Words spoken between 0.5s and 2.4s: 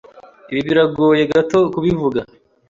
Ibi biragoye gato kubivuga.